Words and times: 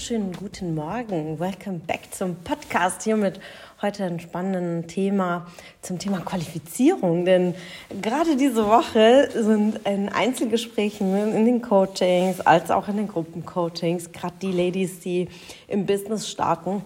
Wunderschönen 0.00 0.32
guten 0.32 0.74
Morgen. 0.74 1.38
Welcome 1.38 1.80
back 1.86 2.00
zum 2.10 2.36
Podcast 2.36 3.02
hier 3.02 3.18
mit 3.18 3.38
heute 3.82 4.04
ein 4.04 4.18
spannendes 4.18 4.94
Thema 4.94 5.46
zum 5.82 5.98
Thema 5.98 6.20
Qualifizierung. 6.20 7.26
Denn 7.26 7.54
gerade 8.00 8.38
diese 8.38 8.66
Woche 8.66 9.28
sind 9.34 9.86
in 9.86 10.08
Einzelgesprächen 10.08 11.14
in 11.34 11.44
den 11.44 11.60
Coachings 11.60 12.40
als 12.40 12.70
auch 12.70 12.88
in 12.88 12.96
den 12.96 13.08
Gruppencoachings, 13.08 14.10
gerade 14.10 14.36
die 14.40 14.52
Ladies, 14.52 15.00
die 15.00 15.28
im 15.68 15.84
Business 15.84 16.30
starten, 16.30 16.82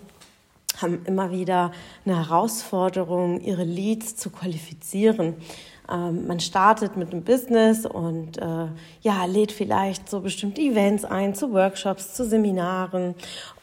haben 0.82 1.04
immer 1.04 1.30
wieder 1.30 1.70
eine 2.04 2.16
Herausforderung, 2.16 3.40
ihre 3.42 3.62
Leads 3.62 4.16
zu 4.16 4.30
qualifizieren. 4.30 5.34
Ähm, 5.90 6.26
man 6.26 6.40
startet 6.40 6.96
mit 6.96 7.12
einem 7.12 7.22
Business 7.22 7.84
und 7.84 8.38
äh, 8.38 8.66
ja, 9.02 9.24
lädt 9.26 9.52
vielleicht 9.52 10.08
so 10.08 10.20
bestimmte 10.20 10.60
Events 10.60 11.04
ein, 11.04 11.34
zu 11.34 11.52
Workshops, 11.52 12.14
zu 12.14 12.24
Seminaren. 12.24 13.14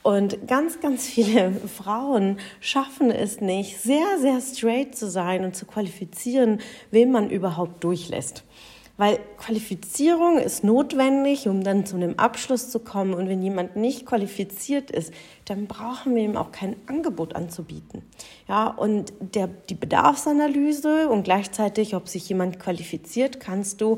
Und 0.03 0.47
ganz, 0.47 0.79
ganz 0.79 1.07
viele 1.07 1.51
Frauen 1.83 2.37
schaffen 2.59 3.11
es 3.11 3.41
nicht, 3.41 3.79
sehr, 3.79 4.19
sehr 4.19 4.39
straight 4.41 4.95
zu 4.95 5.09
sein 5.09 5.43
und 5.43 5.55
zu 5.55 5.65
qualifizieren, 5.65 6.59
wen 6.91 7.11
man 7.11 7.29
überhaupt 7.29 7.83
durchlässt. 7.83 8.43
Weil 9.01 9.17
Qualifizierung 9.37 10.37
ist 10.37 10.63
notwendig, 10.63 11.47
um 11.47 11.63
dann 11.63 11.87
zu 11.87 11.95
einem 11.95 12.19
Abschluss 12.19 12.69
zu 12.69 12.77
kommen. 12.77 13.15
Und 13.15 13.29
wenn 13.29 13.41
jemand 13.41 13.75
nicht 13.75 14.05
qualifiziert 14.05 14.91
ist, 14.91 15.11
dann 15.45 15.65
brauchen 15.65 16.13
wir 16.13 16.21
ihm 16.21 16.37
auch 16.37 16.51
kein 16.51 16.75
Angebot 16.85 17.35
anzubieten. 17.35 18.03
Ja, 18.47 18.67
und 18.67 19.11
der, 19.19 19.47
die 19.47 19.73
Bedarfsanalyse 19.73 21.09
und 21.09 21.23
gleichzeitig, 21.23 21.95
ob 21.95 22.09
sich 22.09 22.29
jemand 22.29 22.59
qualifiziert, 22.59 23.39
kannst 23.39 23.81
du 23.81 23.97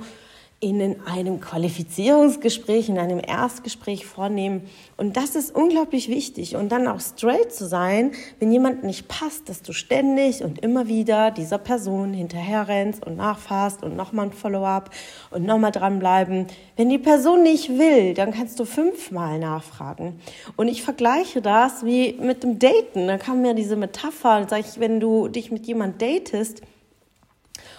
in 0.64 0.96
einem 1.06 1.42
Qualifizierungsgespräch, 1.42 2.88
in 2.88 2.98
einem 2.98 3.20
Erstgespräch 3.20 4.06
vornehmen. 4.06 4.62
Und 4.96 5.18
das 5.18 5.36
ist 5.36 5.54
unglaublich 5.54 6.08
wichtig. 6.08 6.56
Und 6.56 6.72
dann 6.72 6.88
auch 6.88 7.02
straight 7.02 7.54
zu 7.54 7.68
sein, 7.68 8.14
wenn 8.40 8.50
jemand 8.50 8.86
nicht 8.86 9.10
passt, 9.10 9.50
dass 9.50 9.62
du 9.62 9.74
ständig 9.74 10.42
und 10.42 10.60
immer 10.60 10.88
wieder 10.88 11.32
dieser 11.32 11.58
Person 11.58 12.14
hinterher 12.14 12.70
rennst 12.70 13.06
und 13.06 13.18
nachfasst 13.18 13.84
und 13.84 13.98
nochmal 13.98 14.28
ein 14.28 14.32
Follow-up 14.32 14.92
und 15.32 15.46
nochmal 15.46 15.74
dranbleiben. 15.74 16.48
Wenn 16.78 16.88
die 16.88 16.98
Person 16.98 17.44
nicht 17.44 17.68
will, 17.78 18.14
dann 18.14 18.32
kannst 18.32 18.58
du 18.58 18.64
fünfmal 18.64 19.40
nachfragen. 19.40 20.22
Und 20.56 20.70
ich 20.70 20.82
vergleiche 20.82 21.42
das 21.42 21.86
wie 21.86 22.14
mit 22.14 22.44
dem 22.44 22.60
Daten. 22.60 23.08
Da 23.08 23.18
kam 23.18 23.42
mir 23.42 23.54
diese 23.54 23.76
Metapher, 23.76 24.48
sag 24.50 24.62
ich, 24.62 24.80
wenn 24.80 25.02
du 25.02 25.28
dich 25.28 25.52
mit 25.52 25.68
jemand 25.68 26.02
datest, 26.02 26.62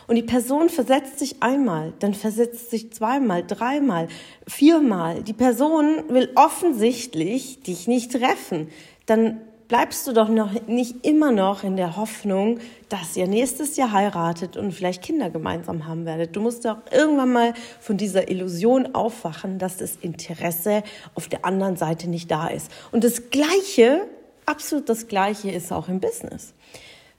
und 0.06 0.16
die 0.16 0.22
Person 0.22 0.68
versetzt 0.68 1.18
sich 1.18 1.42
einmal, 1.42 1.92
dann 1.98 2.14
versetzt 2.14 2.70
sich 2.70 2.92
zweimal, 2.92 3.44
dreimal, 3.46 4.08
viermal. 4.46 5.22
Die 5.22 5.32
Person 5.32 6.04
will 6.08 6.30
offensichtlich 6.34 7.62
dich 7.62 7.88
nicht 7.88 8.12
treffen. 8.12 8.68
Dann 9.06 9.40
bleibst 9.68 10.06
du 10.06 10.12
doch 10.12 10.28
noch 10.28 10.52
nicht 10.66 11.06
immer 11.06 11.32
noch 11.32 11.64
in 11.64 11.76
der 11.76 11.96
Hoffnung, 11.96 12.58
dass 12.88 13.16
ihr 13.16 13.26
nächstes 13.26 13.76
Jahr 13.76 13.92
heiratet 13.92 14.56
und 14.56 14.72
vielleicht 14.72 15.02
Kinder 15.02 15.30
gemeinsam 15.30 15.86
haben 15.86 16.04
werdet. 16.04 16.36
Du 16.36 16.40
musst 16.40 16.64
doch 16.64 16.78
irgendwann 16.92 17.32
mal 17.32 17.54
von 17.80 17.96
dieser 17.96 18.30
Illusion 18.30 18.94
aufwachen, 18.94 19.58
dass 19.58 19.78
das 19.78 19.96
Interesse 19.96 20.82
auf 21.14 21.28
der 21.28 21.44
anderen 21.44 21.76
Seite 21.76 22.08
nicht 22.08 22.30
da 22.30 22.48
ist. 22.48 22.70
Und 22.92 23.04
das 23.04 23.30
Gleiche, 23.30 24.06
absolut 24.46 24.88
das 24.88 25.08
Gleiche 25.08 25.50
ist 25.50 25.72
auch 25.72 25.88
im 25.88 26.00
Business. 26.00 26.52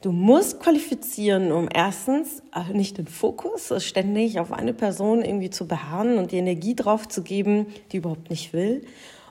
Du 0.05 0.11
musst 0.11 0.59
qualifizieren, 0.59 1.51
um 1.51 1.67
erstens 1.73 2.43
äh, 2.53 2.71
nicht 2.71 2.99
den 2.99 3.07
Fokus 3.07 3.73
ständig 3.83 4.39
auf 4.39 4.51
eine 4.51 4.71
Person 4.71 5.25
irgendwie 5.25 5.49
zu 5.49 5.67
beharren 5.67 6.19
und 6.19 6.31
die 6.31 6.37
Energie 6.37 6.75
drauf 6.75 7.07
zu 7.07 7.23
geben, 7.23 7.65
die 7.91 7.97
überhaupt 7.97 8.29
nicht 8.29 8.53
will. 8.53 8.85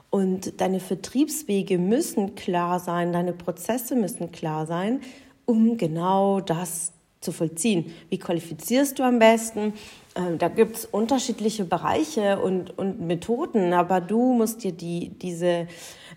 Und 0.09 0.59
deine 0.59 0.81
Vertriebswege 0.81 1.77
müssen 1.77 2.35
klar 2.35 2.81
sein, 2.81 3.13
deine 3.13 3.31
Prozesse 3.31 3.95
müssen 3.95 4.33
klar 4.33 4.65
sein, 4.65 4.99
um 5.45 5.77
genau 5.77 6.41
das 6.41 6.91
zu 7.21 7.31
vollziehen. 7.31 7.93
Wie 8.09 8.19
qualifizierst 8.19 8.99
du 8.99 9.03
am 9.03 9.17
besten? 9.17 9.75
Ähm, 10.13 10.37
da 10.39 10.49
gibt 10.49 10.75
es 10.75 10.85
unterschiedliche 10.85 11.63
Bereiche 11.63 12.37
und, 12.41 12.77
und 12.77 12.99
Methoden, 12.99 13.71
aber 13.71 14.01
du 14.01 14.33
musst 14.33 14.65
dir 14.65 14.73
die, 14.73 15.07
diese, 15.21 15.67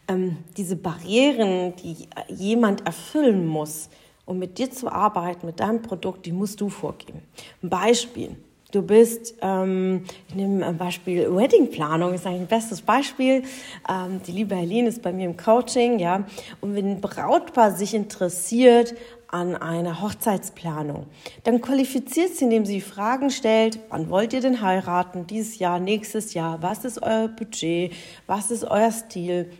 ähm, 0.09 0.39
diese 0.57 0.75
Barrieren, 0.75 1.75
die 1.77 2.09
jemand 2.29 2.85
erfüllen 2.87 3.47
muss, 3.47 3.89
um 4.28 4.39
mit 4.39 4.59
dir 4.59 4.71
zu 4.71 4.93
arbeiten, 4.93 5.47
mit 5.47 5.59
deinem 5.59 5.81
Produkt, 5.81 6.27
die 6.27 6.33
musst 6.33 6.61
du 6.61 6.69
vorgeben. 6.69 7.22
Ein 7.62 7.71
Beispiel. 7.71 8.37
Du 8.71 8.83
bist, 8.83 9.34
ähm, 9.41 10.05
ich 10.28 10.34
nehme 10.34 10.66
ein 10.66 10.77
Beispiel 10.77 11.34
Weddingplanung, 11.34 12.12
ist 12.12 12.27
eigentlich 12.27 12.43
ein 12.43 12.47
bestes 12.47 12.83
Beispiel. 12.83 13.43
Ähm, 13.89 14.21
die 14.27 14.33
liebe 14.33 14.55
Helene 14.55 14.89
ist 14.89 15.00
bei 15.00 15.11
mir 15.11 15.25
im 15.25 15.39
Coaching, 15.39 15.99
ja. 15.99 16.27
Und 16.61 16.77
wenn 16.77 16.91
ein 16.91 17.00
Brautpaar 17.00 17.72
sich 17.72 17.94
interessiert 17.94 18.94
an 19.28 19.56
einer 19.56 20.03
Hochzeitsplanung, 20.03 21.06
dann 21.45 21.62
qualifiziert 21.62 22.34
sie, 22.34 22.45
indem 22.45 22.66
sie 22.66 22.83
Fragen 22.83 23.31
stellt, 23.31 23.78
wann 23.89 24.10
wollt 24.10 24.34
ihr 24.34 24.43
denn 24.43 24.60
heiraten, 24.60 25.27
dieses 25.27 25.59
Jahr, 25.59 25.81
nächstes 25.81 26.34
Jahr, 26.34 26.62
was 26.62 26.84
ist 26.84 27.03
euer 27.03 27.28
Budget, 27.28 27.95
was 28.27 28.50
ist 28.50 28.65
euer 28.65 28.93
Stil, 28.93 29.50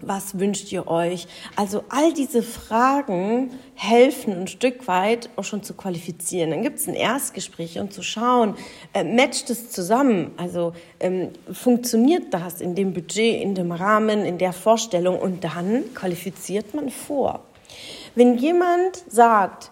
was 0.00 0.38
wünscht 0.38 0.70
ihr 0.72 0.88
euch? 0.88 1.26
Also 1.56 1.82
all 1.88 2.12
diese 2.12 2.42
Fragen 2.42 3.50
helfen 3.74 4.34
ein 4.34 4.46
Stück 4.46 4.86
weit 4.88 5.30
auch 5.36 5.44
schon 5.44 5.62
zu 5.62 5.72
qualifizieren. 5.72 6.50
Dann 6.50 6.62
gibt 6.62 6.78
es 6.78 6.86
ein 6.86 6.94
Erstgespräch 6.94 7.78
und 7.78 7.94
zu 7.94 8.02
schauen, 8.02 8.56
äh, 8.92 9.04
matcht 9.04 9.48
es 9.48 9.70
zusammen? 9.70 10.32
Also 10.36 10.74
ähm, 11.00 11.30
funktioniert 11.50 12.34
das 12.34 12.60
in 12.60 12.74
dem 12.74 12.92
Budget, 12.92 13.40
in 13.40 13.54
dem 13.54 13.72
Rahmen, 13.72 14.26
in 14.26 14.36
der 14.36 14.52
Vorstellung? 14.52 15.18
Und 15.18 15.44
dann 15.44 15.94
qualifiziert 15.94 16.74
man 16.74 16.90
vor. 16.90 17.40
Wenn 18.14 18.36
jemand 18.36 19.02
sagt, 19.08 19.70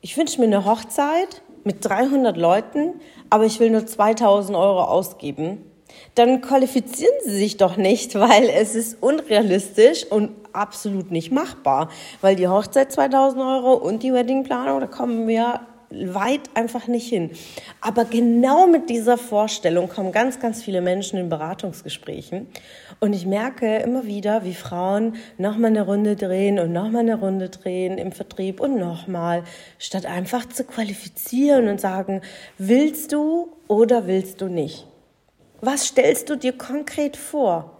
ich 0.00 0.16
wünsche 0.16 0.40
mir 0.40 0.46
eine 0.46 0.64
Hochzeit 0.64 1.42
mit 1.64 1.84
300 1.84 2.34
Leuten, 2.36 2.94
aber 3.28 3.44
ich 3.44 3.60
will 3.60 3.68
nur 3.68 3.86
2000 3.86 4.56
Euro 4.56 4.84
ausgeben, 4.84 5.69
dann 6.14 6.40
qualifizieren 6.40 7.14
Sie 7.24 7.36
sich 7.36 7.56
doch 7.56 7.76
nicht, 7.76 8.14
weil 8.14 8.48
es 8.48 8.74
ist 8.74 9.02
unrealistisch 9.02 10.04
und 10.04 10.30
absolut 10.52 11.10
nicht 11.10 11.30
machbar. 11.32 11.90
Weil 12.20 12.36
die 12.36 12.48
Hochzeit 12.48 12.92
2000 12.92 13.42
Euro 13.42 13.74
und 13.74 14.02
die 14.02 14.12
Weddingplanung, 14.12 14.80
da 14.80 14.86
kommen 14.86 15.28
wir 15.28 15.60
weit 15.90 16.42
einfach 16.54 16.86
nicht 16.86 17.08
hin. 17.08 17.30
Aber 17.80 18.04
genau 18.04 18.66
mit 18.66 18.88
dieser 18.90 19.18
Vorstellung 19.18 19.88
kommen 19.88 20.12
ganz, 20.12 20.38
ganz 20.38 20.62
viele 20.62 20.80
Menschen 20.80 21.18
in 21.18 21.28
Beratungsgesprächen. 21.28 22.46
Und 23.00 23.12
ich 23.12 23.26
merke 23.26 23.78
immer 23.78 24.04
wieder, 24.04 24.44
wie 24.44 24.54
Frauen 24.54 25.16
nochmal 25.36 25.70
eine 25.70 25.82
Runde 25.82 26.16
drehen 26.16 26.58
und 26.58 26.72
nochmal 26.72 27.00
eine 27.00 27.18
Runde 27.18 27.48
drehen 27.48 27.98
im 27.98 28.12
Vertrieb 28.12 28.60
und 28.60 28.78
nochmal, 28.78 29.42
statt 29.78 30.06
einfach 30.06 30.48
zu 30.48 30.64
qualifizieren 30.64 31.68
und 31.68 31.80
sagen, 31.80 32.20
willst 32.56 33.12
du 33.12 33.56
oder 33.66 34.06
willst 34.06 34.40
du 34.40 34.48
nicht? 34.48 34.86
Was 35.60 35.86
stellst 35.86 36.30
du 36.30 36.36
dir 36.36 36.52
konkret 36.52 37.16
vor? 37.16 37.76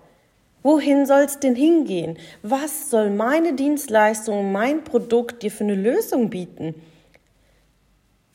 Wohin 0.63 1.07
soll 1.07 1.23
es 1.23 1.41
denn 1.41 1.55
hingehen? 1.55 2.19
Was 2.43 2.91
soll 2.91 3.11
meine 3.11 3.55
Dienstleistung, 3.55 4.53
mein 4.53 4.85
Produkt 4.85 5.43
dir 5.43 5.51
für 5.51 5.65
eine 5.65 5.75
Lösung 5.75 6.29
bieten? 6.29 6.75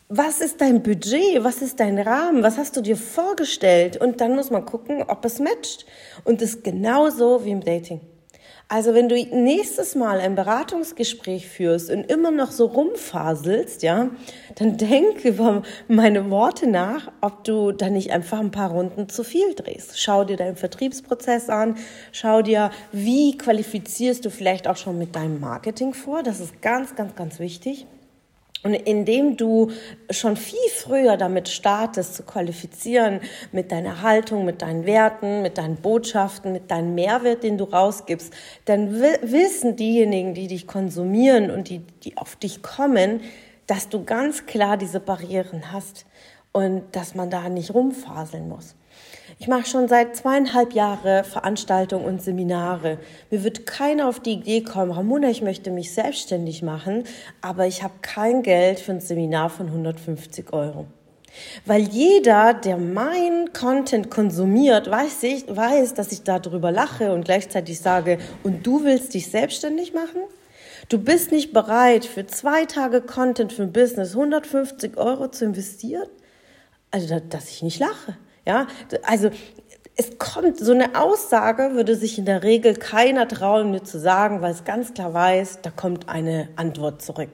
Was 0.09 0.41
ist 0.41 0.61
dein 0.61 0.81
Budget? 0.81 1.43
Was 1.43 1.61
ist 1.61 1.79
dein 1.79 1.99
Rahmen? 1.99 2.41
Was 2.41 2.57
hast 2.57 2.75
du 2.77 2.81
dir 2.81 2.97
vorgestellt? 2.97 3.97
Und 3.97 4.21
dann 4.21 4.35
muss 4.35 4.49
man 4.49 4.65
gucken, 4.65 5.03
ob 5.07 5.25
es 5.25 5.39
matcht. 5.39 5.85
Und 6.23 6.41
das 6.41 6.49
ist 6.51 6.63
genauso 6.63 7.43
wie 7.45 7.51
im 7.51 7.63
Dating. 7.63 8.01
Also 8.67 8.95
wenn 8.95 9.09
du 9.09 9.15
nächstes 9.15 9.93
Mal 9.93 10.19
ein 10.19 10.33
Beratungsgespräch 10.33 11.47
führst 11.47 11.91
und 11.91 12.09
immer 12.09 12.31
noch 12.31 12.49
so 12.49 12.65
rumfaselst, 12.65 13.83
ja, 13.83 14.09
dann 14.55 14.77
denk 14.77 15.23
über 15.23 15.61
meine 15.87 16.31
Worte 16.31 16.67
nach, 16.67 17.11
ob 17.21 17.43
du 17.43 17.71
da 17.71 17.89
nicht 17.89 18.11
einfach 18.11 18.39
ein 18.39 18.49
paar 18.49 18.71
Runden 18.71 19.07
zu 19.07 19.23
viel 19.23 19.53
drehst. 19.53 20.01
Schau 20.01 20.23
dir 20.23 20.35
deinen 20.35 20.55
Vertriebsprozess 20.55 21.49
an, 21.49 21.77
schau 22.11 22.41
dir, 22.41 22.71
wie 22.91 23.37
qualifizierst 23.37 24.25
du 24.25 24.31
vielleicht 24.31 24.67
auch 24.67 24.77
schon 24.77 24.97
mit 24.97 25.15
deinem 25.15 25.39
Marketing 25.39 25.93
vor. 25.93 26.23
Das 26.23 26.39
ist 26.39 26.63
ganz, 26.63 26.95
ganz, 26.95 27.15
ganz 27.15 27.37
wichtig. 27.37 27.85
Und 28.65 28.73
indem 28.73 29.37
du 29.37 29.69
schon 30.09 30.35
viel 30.35 30.57
früher 30.73 31.17
damit 31.17 31.49
startest, 31.49 32.15
zu 32.15 32.23
qualifizieren 32.23 33.19
mit 33.51 33.71
deiner 33.71 34.01
Haltung, 34.01 34.43
mit 34.43 34.63
deinen 34.63 34.87
Werten, 34.87 35.43
mit 35.43 35.59
deinen 35.59 35.75
Botschaften, 35.75 36.51
mit 36.51 36.71
deinem 36.71 36.95
Mehrwert, 36.95 37.43
den 37.43 37.59
du 37.59 37.65
rausgibst, 37.65 38.33
dann 38.65 38.99
wissen 38.99 39.75
diejenigen, 39.75 40.33
die 40.33 40.47
dich 40.47 40.65
konsumieren 40.65 41.51
und 41.51 41.69
die, 41.69 41.81
die 42.03 42.17
auf 42.17 42.37
dich 42.37 42.63
kommen, 42.63 43.21
dass 43.67 43.87
du 43.87 44.03
ganz 44.03 44.47
klar 44.47 44.77
diese 44.77 44.99
Barrieren 44.99 45.71
hast 45.71 46.07
und 46.51 46.81
dass 46.93 47.13
man 47.13 47.29
da 47.29 47.47
nicht 47.49 47.71
rumfaseln 47.71 48.49
muss. 48.49 48.75
Ich 49.37 49.49
mache 49.49 49.65
schon 49.65 49.89
seit 49.89 50.15
zweieinhalb 50.15 50.73
Jahren 50.73 51.25
Veranstaltungen 51.25 52.05
und 52.05 52.21
Seminare. 52.21 52.99
Mir 53.29 53.43
wird 53.43 53.65
keiner 53.65 54.07
auf 54.07 54.21
die 54.21 54.33
Idee 54.33 54.63
kommen, 54.63 54.91
Ramona, 54.91 55.29
ich 55.29 55.41
möchte 55.41 55.71
mich 55.71 55.93
selbstständig 55.93 56.63
machen, 56.63 57.03
aber 57.41 57.67
ich 57.67 57.83
habe 57.83 57.95
kein 58.01 58.43
Geld 58.43 58.79
für 58.79 58.93
ein 58.93 59.01
Seminar 59.01 59.49
von 59.49 59.67
150 59.67 60.53
Euro. 60.53 60.87
Weil 61.65 61.81
jeder, 61.81 62.53
der 62.53 62.77
mein 62.77 63.51
Content 63.51 64.09
konsumiert, 64.09 64.89
weiß, 64.89 65.23
ich, 65.23 65.53
weiß, 65.53 65.95
dass 65.95 66.13
ich 66.13 66.23
darüber 66.23 66.71
lache 66.71 67.11
und 67.13 67.25
gleichzeitig 67.25 67.81
sage, 67.81 68.19
und 68.43 68.65
du 68.65 68.85
willst 68.85 69.13
dich 69.13 69.29
selbstständig 69.29 69.93
machen? 69.93 70.21
Du 70.87 70.97
bist 70.97 71.33
nicht 71.33 71.51
bereit, 71.51 72.05
für 72.05 72.25
zwei 72.25 72.63
Tage 72.63 73.01
Content 73.01 73.51
für 73.51 73.63
ein 73.63 73.73
Business 73.73 74.11
150 74.11 74.95
Euro 74.95 75.27
zu 75.27 75.43
investieren? 75.43 76.07
Also, 76.89 77.19
dass 77.19 77.49
ich 77.49 77.63
nicht 77.63 77.79
lache. 77.79 78.15
Ja, 78.45 78.67
also 79.03 79.29
es 79.97 80.17
kommt, 80.17 80.57
so 80.59 80.73
eine 80.73 81.01
Aussage 81.01 81.71
würde 81.73 81.95
sich 81.95 82.19
in 82.19 82.25
der 82.25 82.43
Regel 82.43 82.75
keiner 82.75 83.27
trauen, 83.27 83.71
mir 83.71 83.83
zu 83.83 83.97
sagen, 83.97 84.41
weil 84.41 84.51
es 84.51 84.65
ganz 84.65 84.93
klar 84.93 85.13
weiß, 85.13 85.59
da 85.61 85.71
kommt 85.71 86.09
eine 86.09 86.49
Antwort 86.57 87.01
zurück. 87.01 87.29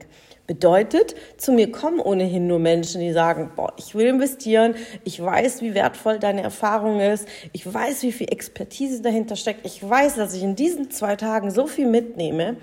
Bedeutet, 0.46 1.14
zu 1.38 1.52
mir 1.52 1.72
kommen 1.72 1.98
ohnehin 1.98 2.46
nur 2.46 2.58
Menschen, 2.58 3.00
die 3.00 3.12
sagen, 3.12 3.52
boah, 3.56 3.72
ich 3.76 3.94
will 3.94 4.06
investieren, 4.06 4.74
ich 5.04 5.22
weiß, 5.22 5.62
wie 5.62 5.74
wertvoll 5.74 6.18
deine 6.18 6.42
Erfahrung 6.42 7.00
ist, 7.00 7.26
ich 7.52 7.72
weiß, 7.72 8.02
wie 8.02 8.12
viel 8.12 8.30
Expertise 8.30 9.02
dahinter 9.02 9.36
steckt, 9.36 9.64
ich 9.64 9.88
weiß, 9.88 10.16
dass 10.16 10.34
ich 10.34 10.42
in 10.42 10.56
diesen 10.56 10.90
zwei 10.90 11.16
Tagen 11.16 11.50
so 11.50 11.66
viel 11.66 11.86
mitnehme. 11.86 12.56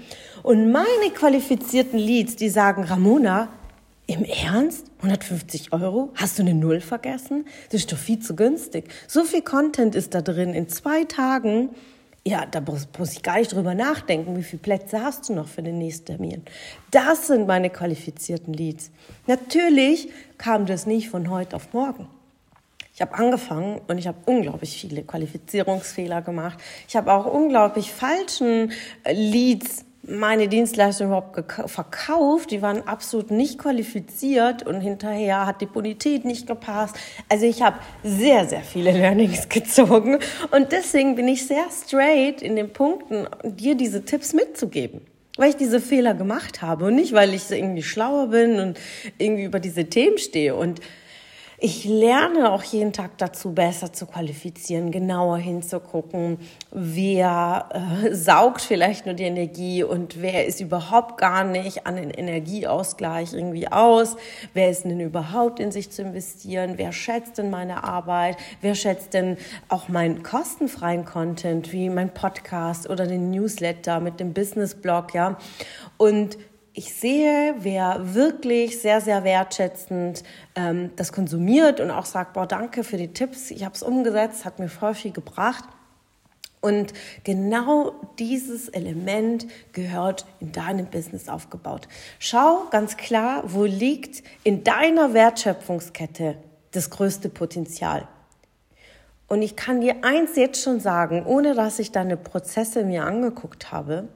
Und 0.43 0.71
meine 0.71 1.11
qualifizierten 1.13 1.99
Leads, 1.99 2.35
die 2.35 2.49
sagen, 2.49 2.83
Ramona, 2.83 3.49
im 4.09 4.25
Ernst? 4.25 4.87
150 4.97 5.71
Euro? 5.71 6.11
Hast 6.15 6.39
du 6.39 6.43
eine 6.43 6.55
Null 6.55 6.81
vergessen? 6.81 7.45
Das 7.71 7.81
ist 7.81 7.91
doch 7.91 7.97
viel 7.97 8.19
zu 8.19 8.35
günstig. 8.35 8.85
So 9.07 9.23
viel 9.23 9.43
Content 9.43 9.93
ist 9.93 10.15
da 10.15 10.21
drin 10.21 10.53
in 10.53 10.67
zwei 10.67 11.03
Tagen. 11.03 11.69
Ja, 12.25 12.45
da 12.45 12.59
muss, 12.59 12.87
muss 12.97 13.13
ich 13.13 13.23
gar 13.23 13.37
nicht 13.37 13.53
drüber 13.53 13.75
nachdenken, 13.75 14.35
wie 14.35 14.43
viele 14.43 14.61
Plätze 14.61 15.03
hast 15.03 15.29
du 15.29 15.33
noch 15.33 15.47
für 15.47 15.61
den 15.61 15.77
nächsten 15.77 16.07
Termin. 16.07 16.41
Das 16.91 17.27
sind 17.27 17.47
meine 17.47 17.69
qualifizierten 17.69 18.53
Leads. 18.53 18.91
Natürlich 19.27 20.09
kam 20.37 20.65
das 20.65 20.85
nicht 20.85 21.09
von 21.09 21.29
heute 21.29 21.55
auf 21.55 21.71
morgen. 21.73 22.07
Ich 22.93 23.01
habe 23.01 23.13
angefangen 23.13 23.79
und 23.87 23.97
ich 23.97 24.07
habe 24.07 24.17
unglaublich 24.25 24.81
viele 24.81 25.03
Qualifizierungsfehler 25.03 26.21
gemacht. 26.21 26.59
Ich 26.87 26.95
habe 26.95 27.13
auch 27.13 27.25
unglaublich 27.31 27.93
falschen 27.93 28.73
Leads 29.05 29.85
meine 30.03 30.47
Dienstleistung 30.47 31.07
überhaupt 31.07 31.69
verkauft. 31.69 32.51
Die 32.51 32.61
waren 32.61 32.87
absolut 32.87 33.31
nicht 33.31 33.59
qualifiziert 33.59 34.65
und 34.65 34.81
hinterher 34.81 35.45
hat 35.45 35.61
die 35.61 35.65
Bonität 35.65 36.25
nicht 36.25 36.47
gepasst. 36.47 36.95
Also 37.27 37.45
ich 37.45 37.61
habe 37.61 37.79
sehr, 38.03 38.47
sehr 38.47 38.61
viele 38.61 38.91
Learnings 38.97 39.49
gezogen 39.49 40.19
und 40.51 40.71
deswegen 40.71 41.15
bin 41.15 41.27
ich 41.27 41.45
sehr 41.45 41.65
straight 41.71 42.41
in 42.41 42.55
den 42.55 42.71
Punkten, 42.71 43.27
dir 43.43 43.75
diese 43.75 44.05
Tipps 44.05 44.33
mitzugeben. 44.33 45.01
Weil 45.37 45.51
ich 45.51 45.55
diese 45.55 45.79
Fehler 45.79 46.15
gemacht 46.15 46.61
habe 46.61 46.85
und 46.85 46.95
nicht, 46.95 47.13
weil 47.13 47.33
ich 47.33 47.49
irgendwie 47.49 47.83
schlauer 47.83 48.27
bin 48.27 48.59
und 48.59 48.79
irgendwie 49.17 49.43
über 49.43 49.61
diese 49.61 49.85
Themen 49.85 50.17
stehe. 50.17 50.53
Und 50.53 50.81
ich 51.61 51.83
lerne 51.83 52.51
auch 52.51 52.63
jeden 52.63 52.93
Tag 52.93 53.17
dazu, 53.17 53.53
besser 53.53 53.91
zu 53.91 54.05
qualifizieren, 54.05 54.91
genauer 54.91 55.37
hinzugucken, 55.37 56.37
wer 56.71 57.69
äh, 58.03 58.15
saugt 58.15 58.61
vielleicht 58.61 59.05
nur 59.05 59.15
die 59.15 59.23
Energie 59.23 59.83
und 59.83 60.21
wer 60.21 60.45
ist 60.45 60.61
überhaupt 60.61 61.17
gar 61.17 61.43
nicht 61.43 61.85
an 61.85 61.97
den 61.97 62.11
Energieausgleich 62.11 63.33
irgendwie 63.33 63.67
aus, 63.67 64.15
wer 64.53 64.69
ist 64.69 64.83
denn 64.85 64.99
überhaupt 64.99 65.59
in 65.59 65.71
sich 65.71 65.91
zu 65.91 66.01
investieren, 66.01 66.73
wer 66.77 66.91
schätzt 66.91 67.37
denn 67.37 67.49
meine 67.49 67.83
Arbeit, 67.83 68.37
wer 68.61 68.75
schätzt 68.75 69.13
denn 69.13 69.37
auch 69.67 69.89
meinen 69.89 70.23
kostenfreien 70.23 71.03
Content, 71.03 71.73
wie 71.73 71.89
mein 71.89 72.13
Podcast 72.13 72.89
oder 72.89 73.05
den 73.05 73.31
Newsletter 73.31 73.99
mit 73.99 74.19
dem 74.19 74.33
Business-Blog, 74.33 75.13
ja. 75.13 75.37
Und 75.97 76.37
ich 76.79 76.93
sehe, 76.93 77.55
wer 77.59 78.15
wirklich 78.15 78.79
sehr, 78.79 79.01
sehr 79.01 79.25
wertschätzend 79.25 80.23
ähm, 80.55 80.91
das 80.95 81.11
konsumiert 81.11 81.81
und 81.81 81.91
auch 81.91 82.05
sagt, 82.05 82.31
boah, 82.31 82.47
danke 82.47 82.85
für 82.85 82.95
die 82.95 83.09
Tipps, 83.09 83.51
ich 83.51 83.65
habe 83.65 83.75
es 83.75 83.83
umgesetzt, 83.83 84.45
hat 84.45 84.59
mir 84.59 84.69
voll 84.69 84.93
viel 84.93 85.11
gebracht. 85.11 85.65
Und 86.61 86.93
genau 87.25 87.95
dieses 88.17 88.69
Element 88.69 89.45
gehört 89.73 90.25
in 90.39 90.53
deinem 90.53 90.85
Business 90.85 91.27
aufgebaut. 91.27 91.89
Schau 92.17 92.63
ganz 92.71 92.95
klar, 92.95 93.43
wo 93.47 93.65
liegt 93.65 94.23
in 94.45 94.63
deiner 94.63 95.13
Wertschöpfungskette 95.13 96.37
das 96.71 96.89
größte 96.89 97.27
Potenzial. 97.27 98.07
Und 99.27 99.41
ich 99.41 99.57
kann 99.57 99.81
dir 99.81 99.97
eins 100.03 100.37
jetzt 100.37 100.63
schon 100.63 100.79
sagen, 100.79 101.25
ohne 101.25 101.55
dass 101.55 101.77
ich 101.79 101.91
deine 101.91 102.15
Prozesse 102.15 102.85
mir 102.85 103.03
angeguckt 103.03 103.73
habe, 103.73 104.07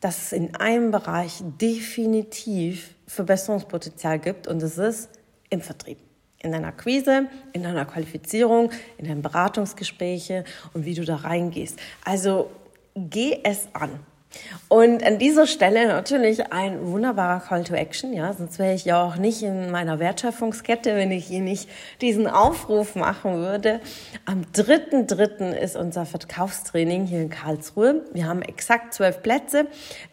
dass 0.00 0.26
es 0.26 0.32
in 0.32 0.54
einem 0.56 0.90
Bereich 0.90 1.42
definitiv 1.60 2.94
Verbesserungspotenzial 3.06 4.18
gibt 4.18 4.46
und 4.46 4.62
es 4.62 4.78
ist 4.78 5.10
im 5.50 5.60
Vertrieb. 5.60 5.98
In 6.42 6.52
deiner 6.52 6.72
Quise, 6.72 7.28
in 7.52 7.62
deiner 7.62 7.86
Qualifizierung, 7.86 8.70
in 8.98 9.08
deinen 9.08 9.22
Beratungsgespräche 9.22 10.44
und 10.74 10.84
wie 10.84 10.94
du 10.94 11.04
da 11.04 11.16
reingehst. 11.16 11.78
Also 12.04 12.50
geh 12.94 13.40
es 13.42 13.68
an. 13.72 14.00
Und 14.68 15.04
an 15.04 15.18
dieser 15.18 15.46
Stelle 15.46 15.86
natürlich 15.86 16.52
ein 16.52 16.86
wunderbarer 16.86 17.40
Call 17.40 17.64
to 17.64 17.74
Action, 17.74 18.12
ja, 18.12 18.32
sonst 18.32 18.58
wäre 18.58 18.74
ich 18.74 18.84
ja 18.84 19.02
auch 19.02 19.16
nicht 19.16 19.42
in 19.42 19.70
meiner 19.70 19.98
Wertschöpfungskette, 19.98 20.96
wenn 20.96 21.10
ich 21.10 21.26
hier 21.26 21.40
nicht 21.40 21.68
diesen 22.00 22.26
Aufruf 22.26 22.96
machen 22.96 23.36
würde. 23.36 23.80
Am 24.24 24.42
3.3. 24.54 25.52
ist 25.52 25.76
unser 25.76 26.04
Verkaufstraining 26.04 27.06
hier 27.06 27.22
in 27.22 27.30
Karlsruhe. 27.30 28.04
Wir 28.12 28.26
haben 28.26 28.42
exakt 28.42 28.94
zwölf 28.94 29.22
Plätze, 29.22 29.66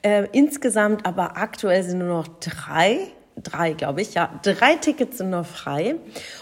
äh, 0.03 0.27
insgesamt 0.31 1.05
aber 1.05 1.37
aktuell 1.37 1.83
sind 1.83 1.99
nur 1.99 2.09
noch 2.09 2.27
drei 2.39 3.11
drei, 3.41 3.73
glaube 3.73 4.01
ich, 4.01 4.13
ja, 4.13 4.29
drei 4.43 4.75
Tickets 4.75 5.17
sind 5.17 5.29
noch 5.29 5.45
frei. 5.45 5.95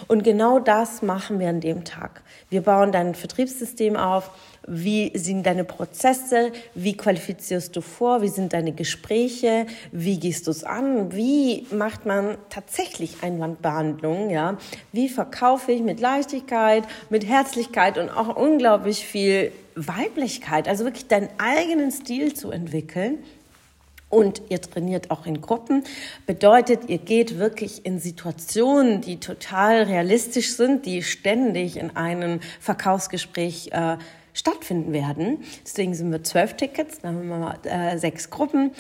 Und 0.08 0.24
genau 0.24 0.60
das 0.60 1.02
machen 1.02 1.40
wir 1.40 1.50
an 1.50 1.62
dem 1.62 1.84
Tag. 1.84 2.22
Wir 2.50 2.62
bauen 2.62 2.92
dein 2.92 3.16
Vertriebssystem 3.16 3.96
auf. 3.96 4.32
Wie 4.68 5.12
sind 5.18 5.46
deine 5.46 5.64
Prozesse? 5.64 6.52
Wie 6.76 6.96
qualifizierst 6.96 7.76
du 7.76 7.82
vor? 7.82 8.22
Wie 8.22 8.28
sind 8.28 8.54
deine 8.54 8.74
Gespräche? 8.74 9.66
Wie 9.92 10.20
gehst 10.20 10.48
du 10.48 10.52
es 10.52 10.64
an? 10.64 11.14
Wie 11.14 11.66
macht 11.72 12.06
man 12.06 12.38
tatsächlich 12.50 13.24
Einwandbehandlung? 13.24 14.30
Ja? 14.30 14.58
Wie 14.92 15.10
verkaufe 15.10 15.72
ich 15.72 15.82
mit 15.82 16.00
Leichtigkeit, 16.00 16.84
mit 17.10 17.26
Herzlichkeit 17.26 17.98
und 17.98 18.10
auch 18.10 18.36
unglaublich 18.36 19.06
viel 19.06 19.52
Weiblichkeit? 19.76 20.68
Also 20.68 20.84
wirklich 20.84 21.08
deinen 21.08 21.30
eigenen 21.40 21.92
Stil 21.92 22.34
zu 22.34 22.52
entwickeln 22.52 23.20
und 24.12 24.44
ihr 24.50 24.62
trainiert 24.62 25.10
auch 25.10 25.26
in 25.26 25.42
Gruppen. 25.42 25.84
Bedeutet, 26.28 26.90
ihr 26.90 27.00
geht 27.00 27.40
wirklich 27.40 27.86
in 27.86 28.00
Situationen, 28.00 29.02
die 29.02 29.20
total 29.20 29.84
realistisch 29.84 30.54
sind, 30.54 30.86
die 30.86 31.02
ständig 31.02 31.78
in 31.78 31.96
einem 31.96 32.42
Verkaufsgespräch 32.60 33.72
äh, 33.72 33.98
stattfinden 34.34 34.94
werden. 34.94 35.40
Deswegen 35.66 35.94
sind 35.94 36.12
wir 36.12 36.24
zwölf 36.24 36.56
Tickets, 36.56 37.00
dann 37.00 37.16
haben 37.16 37.30
wir 37.30 37.38
mal 37.38 37.58
äh, 37.64 37.98
sechs 37.98 38.30
Gruppen. 38.30 38.72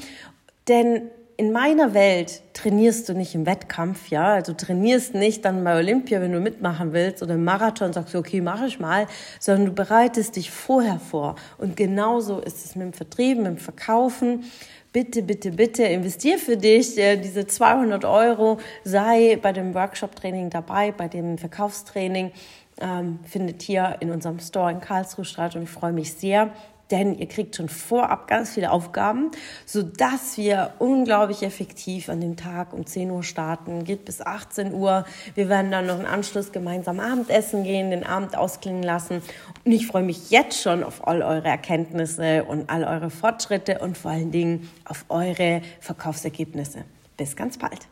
Denn 0.67 1.09
in 1.38 1.51
meiner 1.51 1.95
Welt 1.95 2.43
trainierst 2.53 3.09
du 3.09 3.13
nicht 3.13 3.33
im 3.33 3.47
Wettkampf, 3.47 4.09
ja. 4.09 4.33
Also 4.33 4.53
trainierst 4.53 5.15
nicht 5.15 5.43
dann 5.43 5.63
bei 5.63 5.75
Olympia, 5.75 6.21
wenn 6.21 6.33
du 6.33 6.39
mitmachen 6.39 6.93
willst 6.93 7.23
oder 7.23 7.33
im 7.33 7.43
Marathon 7.43 7.93
sagst 7.93 8.13
du, 8.13 8.19
okay, 8.19 8.41
mache 8.41 8.67
ich 8.67 8.79
mal, 8.79 9.07
sondern 9.39 9.65
du 9.65 9.71
bereitest 9.71 10.35
dich 10.35 10.51
vorher 10.51 11.00
vor. 11.00 11.35
Und 11.57 11.75
genauso 11.75 12.39
ist 12.39 12.63
es 12.63 12.75
mit 12.75 12.85
dem 12.85 12.93
Vertrieben, 12.93 13.41
mit 13.41 13.53
dem 13.53 13.57
Verkaufen 13.57 14.43
bitte, 14.91 15.24
bitte, 15.24 15.51
bitte 15.51 15.83
investier 15.83 16.38
für 16.38 16.57
dich. 16.57 16.98
Äh, 16.98 17.17
diese 17.17 17.48
200 17.48 18.05
Euro, 18.05 18.60
sei 18.83 19.38
bei 19.41 19.53
dem 19.53 19.74
Workshop-Training 19.74 20.50
dabei, 20.50 20.91
bei 20.91 21.07
dem 21.07 21.38
Verkaufstraining, 21.38 22.31
ähm, 22.79 23.19
findet 23.24 23.62
hier 23.62 23.98
in 24.00 24.12
unserem 24.12 24.39
Store 24.39 24.71
in 24.71 24.79
Karlsruhe 24.79 25.25
statt 25.25 25.55
und 25.55 25.63
ich 25.63 25.69
freue 25.69 25.93
mich 25.93 26.13
sehr, 26.13 26.51
denn 26.91 27.17
ihr 27.17 27.27
kriegt 27.27 27.55
schon 27.55 27.69
vorab 27.69 28.27
ganz 28.27 28.51
viele 28.51 28.71
Aufgaben, 28.71 29.31
so 29.65 29.81
dass 29.81 30.38
wir 30.38 30.74
unglaublich 30.79 31.43
effektiv 31.43 32.10
an 32.10 32.21
dem 32.21 32.36
Tag 32.36 32.74
um 32.74 32.86
10 32.86 33.10
Uhr 33.12 33.24
starten, 33.24 33.83
geht 33.83 34.05
bis 34.05 34.21
18 34.21 34.74
Uhr. 34.74 35.05
Wir 35.36 35.50
werden 35.50 35.71
dann 35.71 35.88
noch 35.88 35.95
einen 35.95 36.05
Anschluss 36.05 36.51
gemeinsam 36.51 37.00
Abendessen 37.00 37.63
gehen, 37.63 37.91
den 37.91 38.05
Abend 38.05 38.38
ausklingen 38.38 38.83
lassen 38.83 39.21
und 39.63 39.71
ich 39.71 39.88
freue 39.88 40.03
mich 40.03 40.29
jetzt 40.31 40.62
schon 40.62 40.83
auf 40.83 41.07
all 41.07 41.21
eure 41.21 41.48
Erkenntnisse 41.48 42.43
und 42.43 42.69
all 42.69 42.83
eure 42.83 43.10
Fortschritte 43.10 43.79
und 43.79 43.98
vor 43.98 44.12
allen 44.12 44.31
Dingen 44.31 44.69
auf 44.86 45.05
eure 45.10 45.62
Verkaufsergebnisse. 45.79 46.83
Bis 47.17 47.36
ganz 47.36 47.57
bald. 47.57 47.88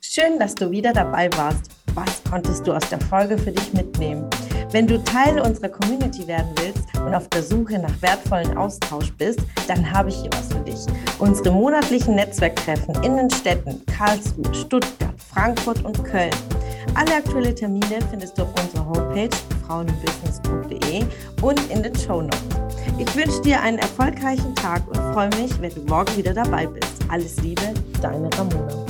Schön, 0.00 0.38
dass 0.38 0.54
du 0.54 0.70
wieder 0.70 0.92
dabei 0.92 1.30
warst. 1.36 1.70
Was 1.94 2.22
konntest 2.24 2.66
du 2.66 2.72
aus 2.72 2.88
der 2.88 3.00
Folge 3.00 3.36
für 3.38 3.52
dich 3.52 3.72
mitnehmen? 3.72 4.28
Wenn 4.70 4.86
du 4.86 5.02
Teil 5.04 5.40
unserer 5.40 5.68
Community 5.68 6.26
werden 6.26 6.50
willst 6.56 6.97
und 7.08 7.14
auf 7.14 7.28
der 7.28 7.42
Suche 7.42 7.78
nach 7.78 8.02
wertvollen 8.02 8.56
Austausch 8.58 9.12
bist, 9.14 9.40
dann 9.66 9.90
habe 9.90 10.10
ich 10.10 10.16
hier 10.16 10.30
was 10.32 10.52
für 10.52 10.60
dich. 10.60 10.78
Unsere 11.18 11.50
monatlichen 11.50 12.14
Netzwerktreffen 12.14 12.94
in 13.02 13.16
den 13.16 13.30
Städten 13.30 13.80
Karlsruhe, 13.86 14.54
Stuttgart, 14.54 15.14
Frankfurt 15.32 15.82
und 15.84 16.04
Köln. 16.04 16.30
Alle 16.94 17.16
aktuellen 17.16 17.56
Termine 17.56 17.98
findest 18.10 18.36
du 18.36 18.42
auf 18.42 18.50
unserer 18.62 18.86
Homepage 18.86 19.30
frauenbusiness.de 19.66 21.04
und 21.40 21.70
in 21.70 21.82
den 21.82 21.94
Show 21.96 22.20
Notes. 22.20 22.38
Ich 22.98 23.16
wünsche 23.16 23.40
dir 23.40 23.60
einen 23.60 23.78
erfolgreichen 23.78 24.54
Tag 24.54 24.86
und 24.88 24.96
freue 25.14 25.30
mich, 25.40 25.58
wenn 25.60 25.74
du 25.74 25.80
morgen 25.82 26.14
wieder 26.16 26.34
dabei 26.34 26.66
bist. 26.66 26.92
Alles 27.08 27.40
Liebe, 27.40 27.72
deine 28.02 28.28
Ramona. 28.36 28.87